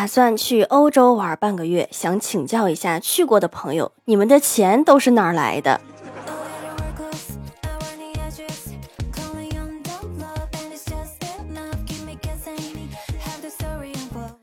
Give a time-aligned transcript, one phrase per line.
[0.00, 5.78] 打算去欧洲玩半个月，想请教一下去过的朋友，你们的钱都是哪儿来的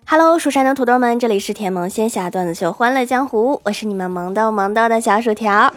[0.05, 5.73] ？Hello，蜀山的土豆们，这里是甜萌仙侠段子秀《欢乐江湖》，我是你们萌逗萌逗的小薯条。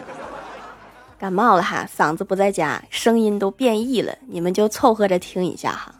[1.17, 5.95] 感冒了哈，嗓子不在家，声音都变异了，你们就凑合着听一下哈。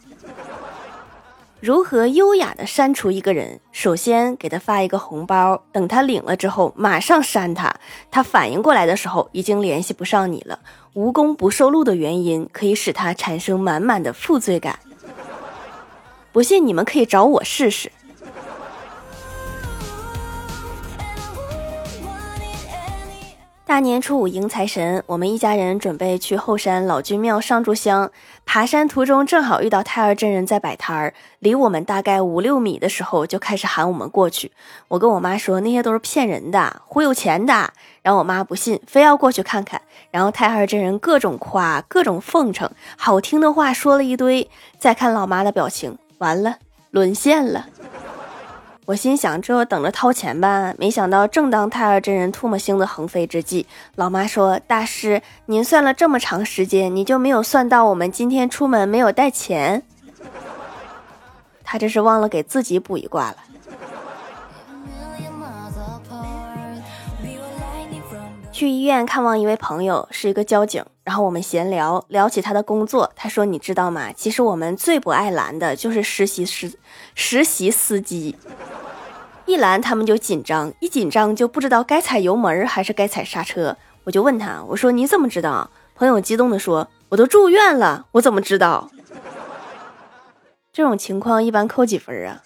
[1.62, 3.60] 如何优雅的删除一个人？
[3.70, 7.72] 首先给他发一个红包，等他领了之后，马上删他。
[8.10, 10.58] 他反应过来的时候，已经联系不上你了。
[10.94, 14.76] 无功不受禄的原因，可以使他产生满满的负罪感。
[16.32, 17.92] 不信你们可以找我试试。
[23.72, 28.10] 大年初五迎财神，我们一家人准备去后山老君庙上炷香。
[28.44, 34.52] 爬山途中正好遇到太二真人在摆摊儿，离我们大概五六米的时候就开始喊我们过去。
[34.88, 37.72] 我跟我妈说那些都是骗人的，忽悠钱的。
[38.02, 39.80] 然后我妈不信，非要过去看看。
[40.10, 44.50] 然后太二真人各种夸，各种奉承，好听的话说了一堆。
[44.78, 46.56] 再看老妈的表情，完了，
[46.90, 47.64] 沦陷了。
[48.84, 50.74] 我心想，这等着掏钱吧。
[50.76, 59.84] 没想到，正当太二真人唾沫星子横飞之际，老妈说：“大师，您算了这么长时间，你就没有算到我们今天出门没有带钱？”
[61.62, 63.36] 他这是忘了给自己补一卦了。
[68.62, 70.84] 去医院看望一位朋友，是一个交警。
[71.02, 73.10] 然后我们闲聊，聊起他的工作。
[73.16, 74.12] 他说：“你知道吗？
[74.12, 76.72] 其实我们最不爱拦的就是实习师、
[77.16, 78.36] 实习司机。
[79.46, 88.88] 一拦他们就紧张，一紧张就不知道该踩油门还是该踩刹车。”我就问他：“我说你怎么知道？”朋友激动地说：“我都住院了，我怎么知道？”
[90.72, 92.40] 这种情况一般扣几分啊？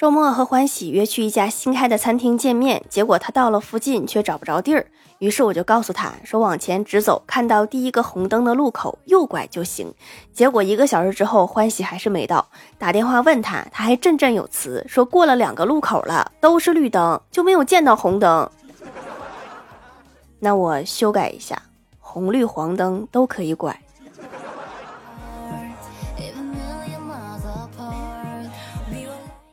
[0.00, 4.86] 周末和欢喜约去一家新开的餐厅见面，结果他到了附近却找不着地儿，
[5.18, 9.92] 于是我就告诉他说：“往前直走，看到第一个红灯的路口右拐就行。”
[10.32, 12.48] 结果一个小时之后，欢喜还是没到，
[12.78, 18.50] 打电话问他，他还振振有词说过了两个路口了，都是绿灯，就没有见到红灯。
[20.40, 21.60] 那我修改一下，
[21.98, 23.78] 红绿黄灯都可以拐。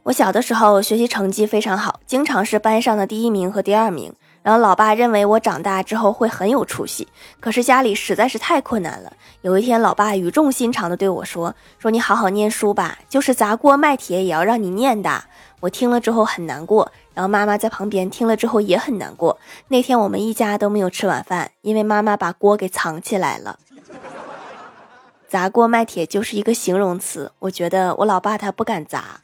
[0.08, 4.14] 我小的时候学习成绩非常好，经常是班上的第一名和第二名。
[4.42, 7.06] 然后老爸认为我长大之后会很有出息，
[7.42, 9.12] 可是家里实在是太困难了。
[9.42, 15.26] 有一天，老爸语重心长地对我说：“说你好好念书吧，就是砸锅卖铁也要让你念的。”
[15.60, 19.38] 我听了之后很难过，然后妈妈在旁边听了之后也很难过。
[19.68, 23.60] 那天我们一家都没有吃晚饭，因为妈妈把锅给藏起来了。
[25.28, 29.20] 砸锅卖铁就是一个形容词，我觉得我老爸他不敢砸。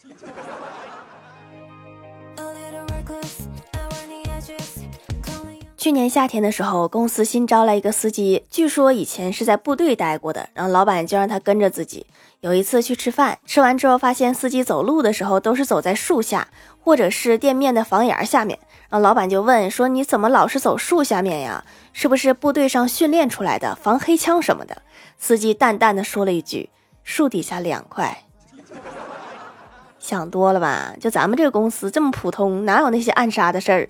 [5.83, 12.07] 去年夏天的时候，公司新招来一个司机，据说以前是在部队待过的，然后老板就让他跟着自己。
[12.39, 16.47] 有一次去吃饭，吃完之后发现司机走路的时候都是走在树下，
[16.81, 18.57] 或者是店面的房檐下面。
[18.87, 21.65] 然后老板就问说：“你怎么老是走树下面呀？
[21.91, 24.83] 是不是部队上训练出来的，防黑枪什么的？”
[25.19, 26.69] 司机淡淡的说了一句
[27.03, 28.23] ：“树底下凉快。”
[29.99, 30.93] 想多了吧？
[31.01, 33.89] 就咱们这个公司这么普通，哪有那些暗杀的事儿？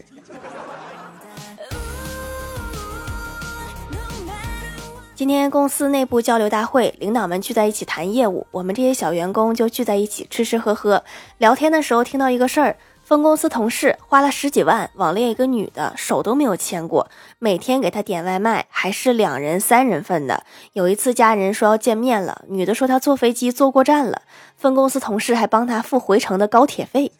[5.23, 11.01] 今天公司内部交流大会，领导们聚在一起谈业务，我们这些小员工就聚在一起吃吃喝喝。
[11.37, 12.75] 聊天的时候听到一个事儿，
[13.05, 20.43] 分公司同事花了十几万网恋一个女的，手都没有牵过，每天给她点外卖，还是两人三人份的。
[20.73, 24.23] 有一次家人说要见面了，女的说她坐飞机坐过站了，
[24.57, 27.13] 分公司同事还帮她付回程的高铁费。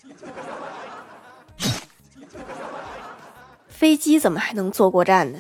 [3.70, 5.40] 飞机怎么还能坐过站呢？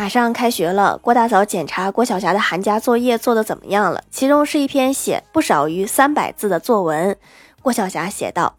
[0.00, 4.02] 马上开学了，郭大嫂检查郭晓霞的寒假作业做得怎么样了？
[4.10, 7.18] 其中是一篇写不少于三百字的作文。
[7.60, 8.56] 郭晓霞写道：“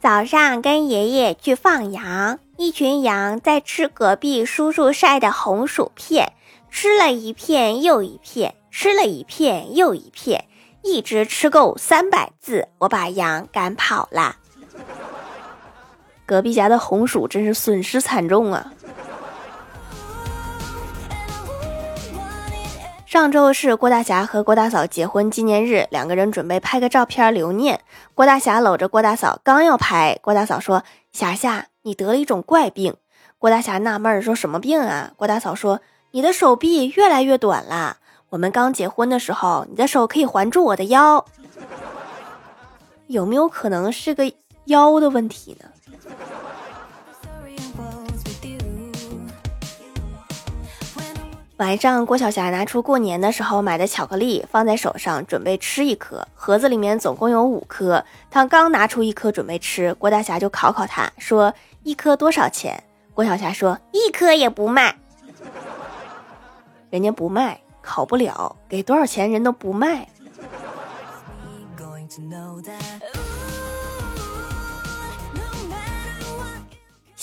[0.00, 6.34] 早上跟爷爷去放羊，一群羊在吃隔壁叔叔晒的红薯片，
[6.70, 10.44] 吃了一片又一片，吃了一片又一片，
[10.84, 14.36] 一直吃够三百字，我把羊赶跑了。
[16.24, 18.72] 隔壁家的红薯真是损失惨重啊！”
[23.16, 27.80] 上周是郭大侠和郭大嫂结婚纪念日，两个人准备拍个照片留念。
[28.14, 30.82] 郭大侠搂着郭大嫂，刚要拍，郭大嫂说
[31.14, 32.94] ：“霞霞，你得了一种怪病。”
[33.40, 35.80] 郭大侠纳闷说：“什么病啊？”郭大嫂说
[36.12, 37.96] ：“你的手臂越来越短了。
[38.28, 41.24] 我们刚结婚的时候，你的手可以环住我的腰，
[43.08, 44.30] 有没有可能是个
[44.66, 45.70] 腰的问题呢？”
[51.58, 56.28] 晚上，郭晓霞拿出过年的时候买的巧克力，放在手上，准备吃一颗。
[56.34, 64.96] 盒子里面总共有五颗，她刚拿出一颗准备吃，郭大侠就考考她说：“一颗多少钱？”郭晓霞说：“一颗也不卖。”
[66.90, 70.06] 人家不卖，考不了，给多少钱人都不卖。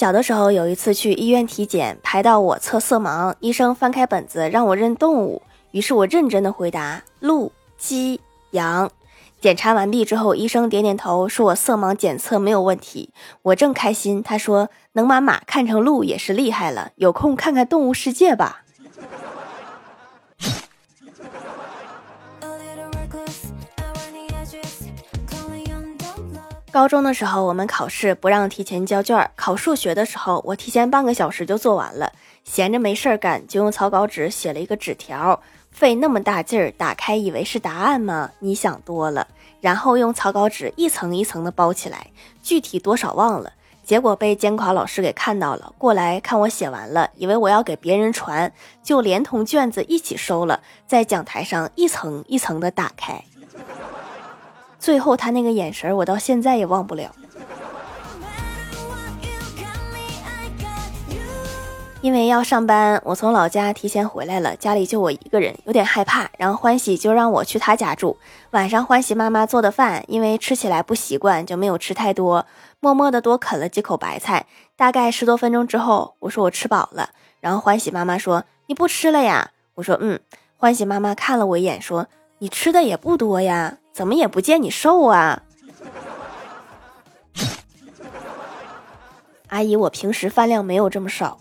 [0.03, 5.41] 小的时候有一次去医院体检，排到我测色盲，医生翻开本子让我认动物，
[5.71, 8.19] 于是我认真的回答鹿、鸡、
[8.51, 8.91] 羊。
[9.39, 13.13] 检查完毕之后，医生点点头，说我色盲检测没有问题。
[13.43, 18.62] 我正开心，他说能把马看成鹿也是厉害了，有空看看动物世界吧。
[26.73, 29.29] 高中的时候，我们考试不让提前交卷。
[29.35, 32.11] 考数学的时候，我提前半个小时就做完了。
[32.43, 35.39] 闲着没事儿干，就用草稿纸写了一个纸条。
[35.69, 38.31] 费那么大劲儿打开，以为是答案吗？
[38.39, 39.27] 你想多了。
[39.61, 42.07] 然后用草稿纸一层一层的包起来，
[42.41, 43.53] 具体多少忘了。
[43.83, 53.23] 结果被监考老师给看到了，过来看我写完了，以为我要给别人传，就连同卷子一起收了，在讲台上一层一层的打开。
[54.83, 57.09] 最后他那个眼神，我到现在也忘不了。
[62.01, 66.29] 因为要上班，我从老家提前回来了，家里就我一个人，有点害怕。
[66.37, 68.17] 然后欢喜就让我去他家住。
[68.51, 72.45] 晚上欢喜妈妈做的饭，因为吃起来不习惯，就没有吃太多，
[72.81, 74.47] 默默的多啃了几口白菜。
[74.75, 77.11] 大概十多分钟之后，我说我吃饱了。
[77.39, 80.19] 然后欢喜妈妈说：“你不吃了呀？”我说：“嗯。”
[80.59, 82.07] 欢喜妈妈看了我一眼，说
[82.39, 85.43] ：“你吃的也不多呀。”怎么也不见你瘦啊，
[89.49, 91.37] 阿姨，我平时饭量没有这么少。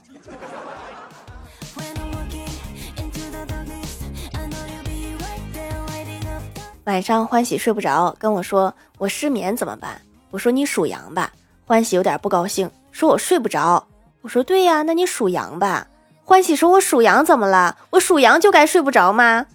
[6.85, 9.99] 晚上欢喜睡不着，跟我说我失眠怎么办？
[10.31, 11.33] 我说你属羊吧。
[11.65, 13.87] 欢喜有点不高兴，说我睡不着。
[14.21, 15.87] 我说对呀，那你属羊吧。
[16.23, 17.79] 欢喜说我属羊怎么了？
[17.89, 19.47] 我属羊就该睡不着吗？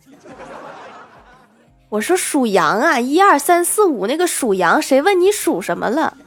[1.89, 6.17] 我说属羊啊，一二三四五那个属羊，谁问你属什么了？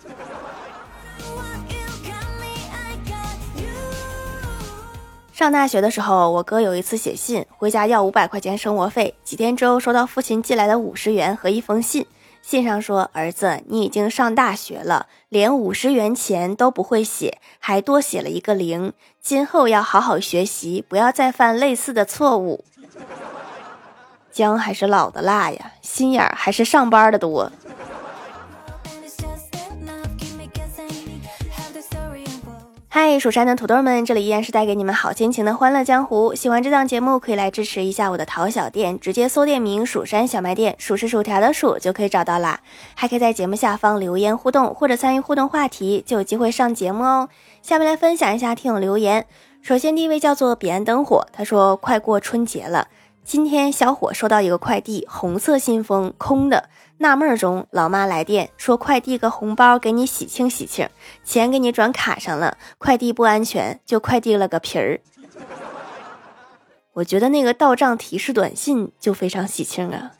[5.33, 12.07] 上大学的时候，我哥有一次写信回家要五百块钱生活费，几天之后收到父亲寄来的五十元和一封信，
[12.41, 22.65] 信上说：“儿子，你已经上大学了，连五十元钱都不会写，还多写了一个零，今后要好好学习，不要再犯类似的错误。”
[24.33, 27.51] 姜还是老的辣呀，心眼儿还是上班的多。
[32.93, 36.35] 嗨，蜀山的土豆们，这里依然是带给你们好心情的欢乐江湖。
[36.35, 42.61] 喜欢这档节目，可以来支持一下我的淘小店，直接搜店名“蜀山小卖店”，数是薯条的数就可以找到啦。
[42.97, 47.29] 还可以在节目下方留言互动，或者参与互动话题，就有机会上节目哦。
[47.63, 49.25] 下面来分享一下听友留言。
[49.63, 52.89] 首先第一位叫做彼岸灯火，他说：“快过春节了。”
[53.25, 56.69] 今天小伙收到一个快递，红色信封，空的。
[56.99, 60.89] 纳闷中，老妈来电说快递个红包给你喜庆喜庆，
[61.25, 62.59] 钱给你转卡上了。
[62.79, 65.01] 快递不安全，就快递了个皮儿。
[66.95, 70.13] 我觉得那个到账提示短信就非常喜庆啊。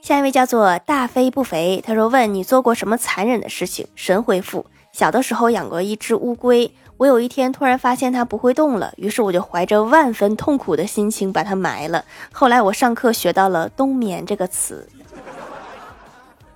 [0.00, 3.86] 下一位叫做大飞不肥，他说问你做过什么残忍的事情？
[3.94, 6.74] 神回复：小的时候养过一只乌龟。
[6.96, 12.04] 我有一天突然发现它不会动了，于是我就怀着万分痛苦的心情把它埋了。
[12.32, 14.88] 后来我上课学到了“冬眠”这个词，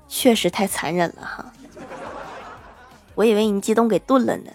[0.08, 1.52] 确实太残忍了哈！
[3.16, 4.50] 我以为你激动给炖了呢。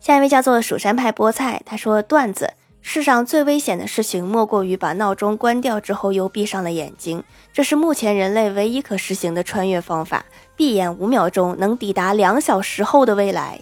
[0.00, 2.52] 下一位叫做蜀山派菠菜，他说段子。
[2.82, 7.22] 世上最危险的事情，莫过于把闹钟关掉之后又闭上了眼睛。
[7.52, 10.24] 这是目前人类唯一可实行的穿越方法。
[10.56, 13.60] 闭眼五秒钟，能抵达两小时后的未来。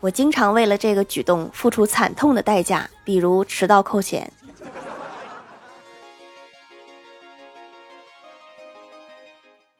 [0.00, 4.32] 我经常为了这个举动付出惨痛的代价，比如迟到扣钱。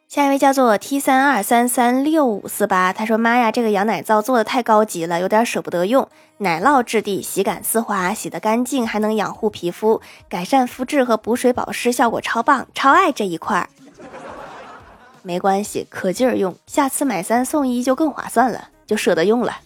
[0.09, 6.09] 下一位叫做 T 三二三三六五四八，他说：“妈呀，这个羊奶皂做的太高级了，有点舍不得用。
[6.39, 13.69] 奶酪质地，洗感丝滑，洗得干净，还能养护皮肤，改善肤质和补水保湿，效果超棒，超爱这一块儿。
[15.21, 19.59] 没关系，可劲儿用，下次买三送一就更划算了，就舍得用了。”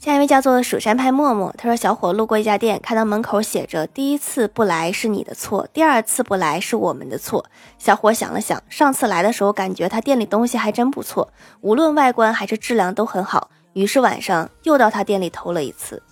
[0.00, 7.44] 下一位叫做蜀山派默默，他说：“小伙路过一家店，看到门口写着‘第一次不来是你的错，第二次不来是我们的错’。
[7.76, 11.30] 小伙想了想，上次来的时候感觉他店里东西还真不错，
[11.60, 16.02] 无论外观还是质量都很好，于是晚上又到他店里偷了一次。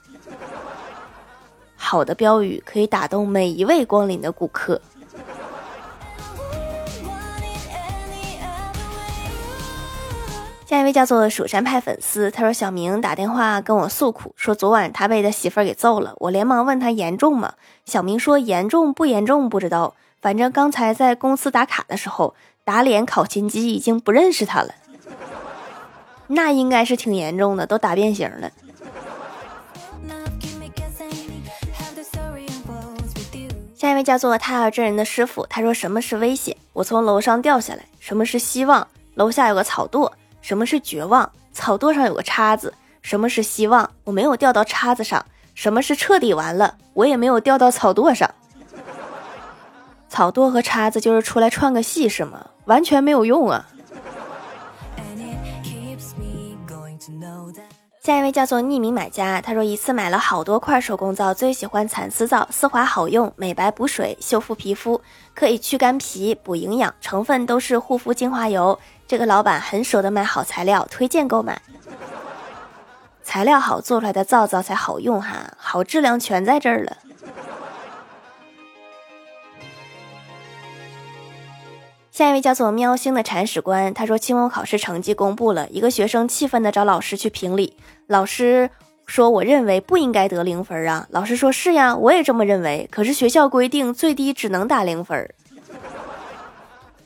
[1.75, 4.79] 好的标语可以打动每一位光临的顾客。”
[10.69, 16.13] 下一位叫做蜀山派粉丝，他说小明打电话跟我诉苦，说昨晚他被他媳妇儿给揍了。
[16.19, 17.55] 我连忙问他严重吗？
[17.87, 22.35] 小明说严重不严重不知道，反正刚才在公司打卡的时候，
[22.65, 24.75] 打脸考勤机已经不认识他了。
[26.27, 28.51] 那应该是挺严重的，都打变形了。
[33.75, 36.55] 下一位叫做泰尔真人的师傅，他说什么是危险？
[36.75, 37.87] 我从楼上掉下来。
[37.99, 38.87] 什么是希望？
[39.15, 40.13] 楼下有个草垛。
[40.49, 41.31] 什么是绝望？
[41.53, 42.73] 草垛上有个叉子。
[43.03, 43.91] 什么是希望？
[44.05, 45.23] 我没有掉到叉子上。
[45.55, 46.75] 什么是彻底完了？
[46.95, 48.31] 我也没有掉到草垛上。
[50.09, 52.47] 草垛和叉子就是出来串个戏是吗？
[52.65, 53.67] 完全没有用啊！
[58.03, 64.99] 下一位叫做匿名买家，他说一次买了好多块手工皂，最喜欢蚕丝皂，丝滑好用，美白补水，修复皮肤，
[65.35, 68.79] 可以去干皮补营养，成分都是护肤精华油。
[69.09, 71.63] 这个老板很舍得买好材料，推荐购买。
[73.23, 76.99] 材料好，做出来的皂皂才好用哈，好质量全在这儿了。
[82.11, 88.69] 下一位叫做喵星的铲屎官，他说期末考试成绩公布了，一个学生气愤的找老师去评理，老师
[89.07, 95.33] 说我认为不应该得零分啊，老师说是呀，我也这么认为，可是学校规定最低只能打零分，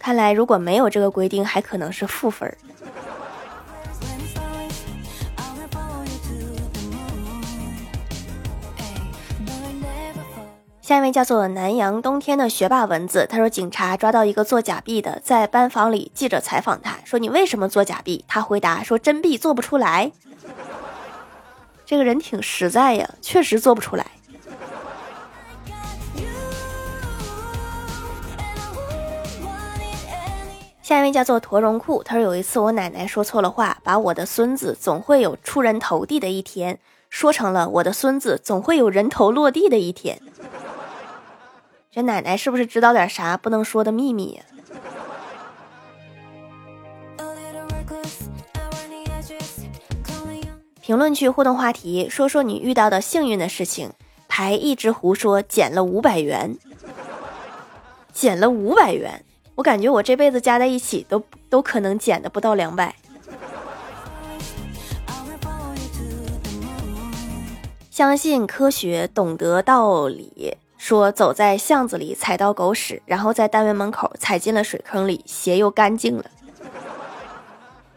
[0.02, 2.58] 看来如果没有这个规定，还可能是负分儿。
[10.80, 20.10] 下一位叫做南阳冬天的学霸蚊子，他说警察抓到一个做假币的，在班房里，记者采访他说：“你为什么做假币？”他回答说：“真币做不出来。”
[21.86, 24.04] 这个人挺实在呀，确实做不出来。
[30.82, 40.20] 下一位叫做驼绒裤，他说有一次我奶奶说错了话，把我的孙子总会有出人头地的一天说成了我的孙子总会有人头落地的一天。
[41.90, 44.42] 这奶奶是不是知道点啥不能说的秘密呀？
[50.80, 53.92] 评论区互动话题：说说你遇到的幸运的事情。
[54.26, 56.56] 牌一直胡说，减了五百元，
[58.14, 59.24] 减了五百元，
[59.54, 62.94] 我感觉我这辈子加在一起都都可能减的不到两百。
[67.90, 70.56] 相信科学，懂得道理。
[70.78, 76.24] 说走在巷子里踩到狗屎，然后在单元门口踩进了水坑里，鞋又干净了。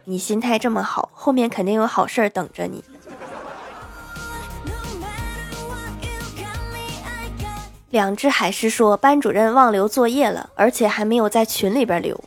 [0.04, 2.84] 你心态这么好，后面肯定有好事等着你。
[7.92, 12.22] 两只海狮说，班主任忘留作业了，而且还没有在群里边留。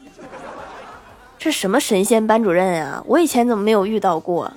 [1.38, 3.02] 这什么神仙班主任啊？
[3.06, 4.52] 我以前怎么没有遇到过？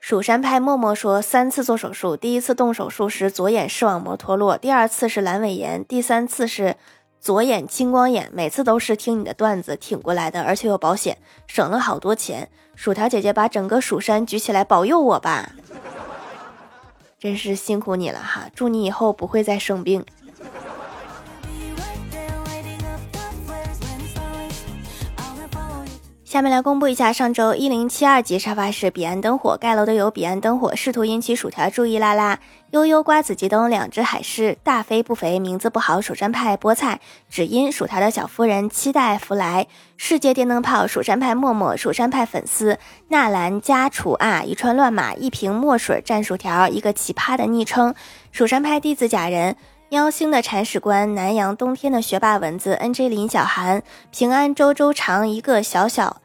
[0.00, 6.76] 蜀山派默默说，三次做手术，第一次动手术时左眼视网膜脱落，第二次是阑尾炎，第三次是
[7.20, 8.28] 左眼青光眼。
[8.32, 12.48] 每次都是听你的段子挺过来的，而且有保险，省了好多钱。
[12.74, 15.52] 薯条姐姐把整个蜀山举起来保佑我吧，
[17.22, 18.50] 真是辛苦你了哈！
[18.52, 20.04] 祝你以后不会再生病。
[26.32, 32.38] 下面来公布一下上周一零七二级沙发是彼岸灯火盖楼的有彼岸灯火试图引起薯条注意啦啦
[32.70, 39.66] 悠悠瓜子激动两只海狮大肥不肥名字不好蜀山派菠菜只因薯条的小夫人期待福来
[39.98, 47.94] 世界电灯泡蜀山派默默蜀山派粉丝纳兰家楚啊一串乱码一瓶墨水蘸薯条一个奇葩的昵称
[48.30, 49.54] 蜀山派弟子假人
[49.90, 56.21] 喵星的铲屎官南阳冬天的学霸蚊子 nj 林小涵平安周周长一个小小。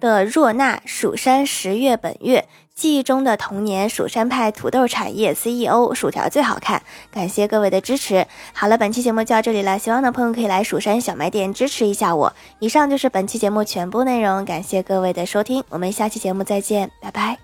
[0.00, 6.82] 的若那蜀山十月本月记忆中的童年，蜀山派土豆产业 CEO，薯条最好看。
[7.12, 8.26] 感谢各位的支持。
[8.52, 12.32] 好了，本期节目就到这里了，希望的朋友可以来蜀山小卖店支持一下我。
[12.58, 17.43] 以上就是本期节目全部内容，感谢各位的收听，我们下期节目再见，拜拜。